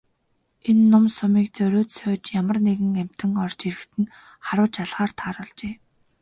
Энэ 0.69 0.83
нум 0.91 1.05
сумыг 1.17 1.47
зориуд 1.57 1.89
сойж 1.97 2.23
ямар 2.39 2.57
нэгэн 2.67 2.93
амьтан 3.03 3.31
орж 3.43 3.59
ирэхэд 3.69 3.93
нь 4.01 4.11
харваж 4.47 4.73
алахаар 4.83 5.11
тааруулжээ. 5.19 5.73